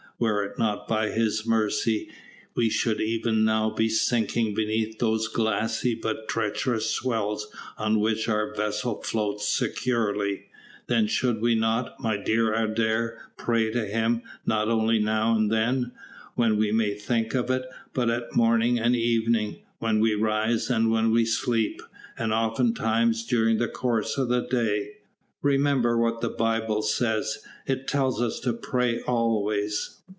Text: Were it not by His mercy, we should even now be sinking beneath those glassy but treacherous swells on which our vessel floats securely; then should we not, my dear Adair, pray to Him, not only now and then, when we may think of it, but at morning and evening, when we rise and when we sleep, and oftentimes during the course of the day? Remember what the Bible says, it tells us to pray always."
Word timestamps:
Were 0.19 0.43
it 0.43 0.59
not 0.59 0.87
by 0.87 1.09
His 1.09 1.47
mercy, 1.47 2.11
we 2.53 2.69
should 2.69 3.01
even 3.01 3.43
now 3.43 3.71
be 3.71 3.89
sinking 3.89 4.53
beneath 4.53 4.99
those 4.99 5.27
glassy 5.27 5.95
but 5.95 6.27
treacherous 6.27 6.91
swells 6.91 7.47
on 7.75 7.99
which 7.99 8.29
our 8.29 8.53
vessel 8.53 9.01
floats 9.01 9.47
securely; 9.47 10.43
then 10.85 11.07
should 11.07 11.41
we 11.41 11.55
not, 11.55 11.99
my 11.99 12.17
dear 12.17 12.53
Adair, 12.53 13.31
pray 13.35 13.71
to 13.71 13.83
Him, 13.87 14.21
not 14.45 14.67
only 14.69 14.99
now 14.99 15.35
and 15.35 15.51
then, 15.51 15.91
when 16.35 16.55
we 16.55 16.71
may 16.71 16.93
think 16.93 17.33
of 17.33 17.49
it, 17.49 17.65
but 17.95 18.11
at 18.11 18.35
morning 18.35 18.77
and 18.77 18.95
evening, 18.95 19.63
when 19.79 19.99
we 19.99 20.13
rise 20.13 20.69
and 20.69 20.91
when 20.91 21.09
we 21.11 21.25
sleep, 21.25 21.81
and 22.15 22.31
oftentimes 22.31 23.25
during 23.25 23.57
the 23.57 23.67
course 23.67 24.19
of 24.19 24.29
the 24.29 24.45
day? 24.45 24.97
Remember 25.41 25.97
what 25.97 26.21
the 26.21 26.29
Bible 26.29 26.83
says, 26.83 27.39
it 27.65 27.87
tells 27.87 28.21
us 28.21 28.39
to 28.41 28.53
pray 28.53 28.99
always." 29.07 29.97